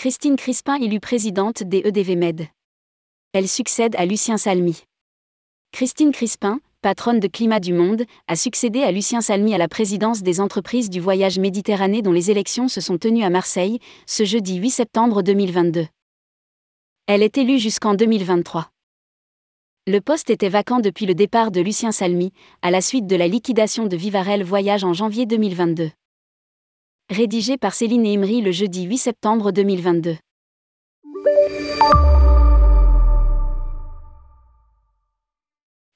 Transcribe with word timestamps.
Christine 0.00 0.36
Crispin 0.36 0.76
élue 0.76 0.98
présidente 0.98 1.62
des 1.62 1.82
EDV 1.84 2.16
Med. 2.16 2.46
Elle 3.34 3.46
succède 3.46 3.94
à 3.96 4.06
Lucien 4.06 4.38
Salmy. 4.38 4.84
Christine 5.72 6.10
Crispin, 6.10 6.60
patronne 6.80 7.20
de 7.20 7.28
Climat 7.28 7.60
du 7.60 7.74
Monde, 7.74 8.04
a 8.26 8.34
succédé 8.34 8.82
à 8.82 8.92
Lucien 8.92 9.20
Salmy 9.20 9.52
à 9.52 9.58
la 9.58 9.68
présidence 9.68 10.22
des 10.22 10.40
entreprises 10.40 10.88
du 10.88 11.00
voyage 11.00 11.38
Méditerranée 11.38 12.00
dont 12.00 12.12
les 12.12 12.30
élections 12.30 12.66
se 12.66 12.80
sont 12.80 12.96
tenues 12.96 13.24
à 13.24 13.28
Marseille, 13.28 13.78
ce 14.06 14.24
jeudi 14.24 14.56
8 14.56 14.70
septembre 14.70 15.20
2022. 15.20 15.86
Elle 17.06 17.22
est 17.22 17.36
élue 17.36 17.58
jusqu'en 17.58 17.92
2023. 17.92 18.70
Le 19.86 20.00
poste 20.00 20.30
était 20.30 20.48
vacant 20.48 20.80
depuis 20.80 21.04
le 21.04 21.14
départ 21.14 21.50
de 21.50 21.60
Lucien 21.60 21.92
Salmy, 21.92 22.32
à 22.62 22.70
la 22.70 22.80
suite 22.80 23.06
de 23.06 23.16
la 23.16 23.28
liquidation 23.28 23.84
de 23.84 23.98
Vivarel 23.98 24.44
Voyage 24.44 24.82
en 24.82 24.94
janvier 24.94 25.26
2022. 25.26 25.90
Rédigé 27.10 27.56
par 27.56 27.74
Céline 27.74 28.06
Imri 28.06 28.40
le 28.40 28.52
jeudi 28.52 28.84
8 28.84 28.96
septembre 28.96 29.50
2022. 29.50 30.16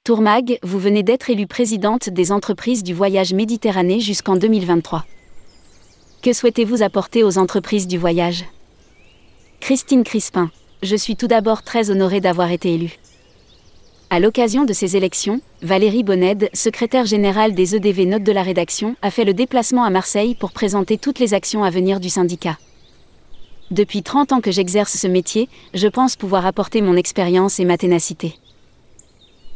Tourmag, 0.03 0.59
vous 0.65 0.81
venez 0.81 1.05
d'être 1.05 1.31
élue 1.31 1.47
présidente 1.47 2.09
des 2.09 2.33
entreprises 2.33 2.83
du 2.83 2.95
voyage 2.95 3.33
Méditerranée 3.33 4.01
jusqu'en 4.01 4.35
2023. 4.35 5.05
Que 6.21 6.33
souhaitez-vous 6.33 6.83
apporter 6.83 7.23
aux 7.23 7.39
entreprises 7.39 7.87
du 7.87 7.97
voyage? 7.97 8.45
Christine 9.61 10.03
Crispin, 10.03 10.51
je 10.83 10.97
suis 10.97 11.15
tout 11.15 11.29
d'abord 11.29 11.63
très 11.63 11.91
honorée 11.91 12.21
d'avoir 12.21 12.51
été 12.51 12.75
élue. 12.75 12.99
À 14.15 14.21
l'occasion 14.21 14.63
de 14.63 14.73
ces 14.73 14.97
élections, 14.97 15.41
Valérie 15.61 16.05
Bonned, 16.05 16.49
secrétaire 16.53 17.05
générale 17.05 17.53
des 17.53 17.75
EDV 17.75 18.07
Notes 18.07 18.23
de 18.23 18.31
la 18.31 18.45
rédaction, 18.45 18.95
a 19.03 19.11
fait 19.11 19.25
le 19.25 19.35
déplacement 19.35 19.83
à 19.83 19.91
Marseille 19.91 20.37
pour 20.37 20.53
présenter 20.53 20.99
toutes 20.99 21.19
les 21.19 21.35
actions 21.35 21.65
à 21.65 21.71
venir 21.71 21.99
du 21.99 22.09
syndicat. 22.09 22.57
Depuis 23.73 24.05
30 24.05 24.31
ans 24.31 24.41
que 24.41 24.53
j'exerce 24.53 24.97
ce 24.97 25.09
métier, 25.09 25.49
je 25.75 25.89
pense 25.89 26.15
pouvoir 26.15 26.47
apporter 26.47 26.81
mon 26.81 26.95
expérience 26.95 27.59
et 27.59 27.65
ma 27.65 27.77
ténacité 27.77 28.37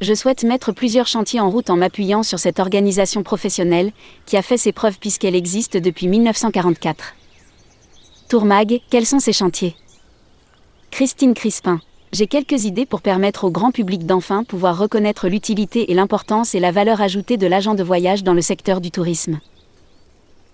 je 0.00 0.15
souhaite 0.15 0.42
mettre 0.42 0.72
plusieurs 0.72 1.06
chantiers 1.06 1.41
en 1.41 1.50
route 1.50 1.70
en 1.70 1.77
m'appuyant 1.77 2.25
sur 2.25 2.39
cette 2.39 2.61
organisation 2.61 3.25
professionnelle, 3.25 3.91
qui 4.27 4.37
a 4.37 4.43
fait 4.43 4.56
ses 4.56 4.70
preuves 4.70 4.98
puisqu'elle 4.98 5.34
existe 5.34 5.77
depuis 5.77 6.06
1944. 6.06 7.15
Tourmag, 8.28 8.81
quels 8.91 9.06
sont 9.06 9.19
ces 9.19 9.33
chantiers? 9.33 9.75
Christine 10.93 11.34
Crispin. 11.34 11.81
J'ai 12.11 12.27
quelques 12.27 12.64
idées 12.64 12.87
pour 12.87 13.03
permettre 13.03 13.45
au 13.45 13.51
grand 13.51 13.70
public 13.70 14.06
d'enfin 14.06 14.42
pouvoir 14.42 14.78
reconnaître 14.78 15.28
l'utilité 15.28 15.91
et 15.91 15.95
l'importance 15.95 16.55
et 16.55 16.61
la 16.61 16.73
valeur 16.73 17.03
ajoutée 17.03 17.37
de 17.37 17.47
l'agent 17.47 17.75
de 17.75 17.83
voyage 17.83 18.25
dans 18.25 18.33
le 18.33 18.41
secteur 18.41 18.81
du 18.81 18.91
tourisme. 18.91 19.41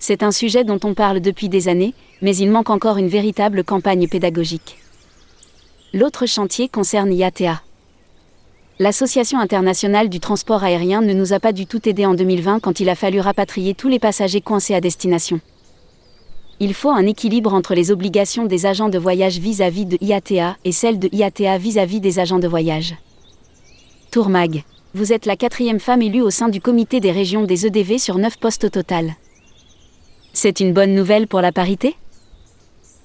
C'est 0.01 0.25
un 0.25 0.33
sujet 0.33 0.65
dont 0.65 0.81
on 0.83 0.95
parle 0.95 1.21
depuis 1.21 1.49
des 1.49 1.69
années, 1.69 1.95
mais 2.23 2.37
il 2.37 2.51
manque 2.51 2.71
encore 2.71 2.99
une 2.99 3.09
véritable 3.09 3.63
campagne 3.63 4.09
pédagogique. 4.09 4.79
L'autre 5.93 6.27
chantier 6.27 6.69
concerne 6.69 7.13
IATA. 7.13 7.63
L'Association 8.81 9.39
internationale 9.39 10.09
du 10.09 10.19
transport 10.19 10.65
aérien 10.65 11.03
ne 11.03 11.13
nous 11.13 11.33
a 11.33 11.39
pas 11.39 11.53
du 11.53 11.67
tout 11.67 11.89
aidés 11.89 12.07
en 12.07 12.15
2020 12.15 12.59
quand 12.59 12.81
il 12.81 12.89
a 12.89 12.97
fallu 12.97 13.21
rapatrier 13.21 13.75
tous 13.75 13.89
les 13.89 14.01
passagers 14.01 14.41
coincés 14.41 14.75
à 14.75 14.81
destination. 14.81 15.41
Il 16.61 16.73
faut 16.73 16.91
un 16.91 17.07
équilibre 17.07 17.53
entre 17.53 17.75
les 17.75 17.91
obligations 17.91 18.47
des 18.47 18.67
agents 18.67 18.89
de 18.89 18.99
voyage 18.99 19.39
vis-à-vis 19.39 19.87
de 19.87 19.99
IATA 20.01 20.57
et 20.65 20.73
celles 20.73 20.99
de 20.99 21.09
IATA 21.13 21.59
vis-à-vis 21.59 22.01
des 22.01 22.19
agents 22.19 22.39
de 22.39 22.49
voyage. 22.49 22.95
Tourmag, 24.11 24.63
vous 24.95 25.13
êtes 25.13 25.27
la 25.27 25.37
quatrième 25.37 25.81
femme 25.81 26.03
élue 26.03 26.23
au 26.23 26.31
sein 26.31 26.49
du 26.49 26.61
comité 26.61 27.01
des 27.01 27.11
régions 27.11 27.43
des 27.43 27.67
EDV 27.67 27.99
sur 27.99 28.19
neuf 28.19 28.39
postes 28.39 28.65
au 28.65 28.69
total. 28.69 29.17
C'est 30.33 30.61
une 30.61 30.73
bonne 30.73 30.95
nouvelle 30.95 31.27
pour 31.27 31.41
la 31.41 31.51
parité? 31.51 31.97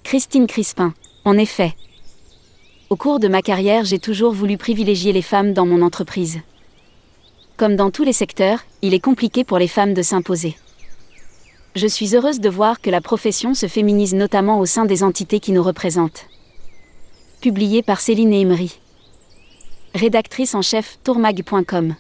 Christine 0.04 0.48
Crispin, 0.48 0.94
en 1.26 1.38
effet, 1.38 1.74
au 2.92 2.96
cours 2.96 3.20
de 3.20 3.28
ma 3.28 3.44
carrière, 3.44 3.86
j'ai 3.86 4.00
toujours 4.00 4.34
voulu 4.34 4.58
privilégier 4.58 5.14
les 5.14 5.22
femmes 5.22 5.54
dans 5.54 5.66
mon 5.66 5.84
entreprise. 5.84 6.40
Comme 7.56 7.76
dans 7.76 7.92
tous 7.92 8.04
les 8.04 8.14
secteurs, 8.14 8.64
il 8.82 8.96
est 8.96 9.00
compliqué 9.00 9.44
pour 9.44 9.60
les 9.60 9.68
femmes 9.68 9.94
de 9.94 10.02
s'imposer. 10.02 10.56
Je 11.82 11.88
suis 11.88 12.14
heureuse 12.14 12.42
de 12.42 12.50
voir 12.50 12.82
que 12.82 12.90
la 12.90 13.00
profession 13.00 13.54
se 13.54 13.68
féminise 13.70 14.14
notamment 14.14 14.60
au 14.60 14.66
sein 14.66 14.84
des 14.84 15.02
entités 15.02 15.40
qui 15.40 15.54
nous 15.54 15.64
représentent. 15.64 16.26
Publié 17.40 17.84
par 17.84 18.02
Céline 18.02 18.34
Emery. 18.34 18.82
Rédactrice 19.96 20.56
en 20.56 20.62
chef 20.62 21.00
tourmag.com. 21.06 21.96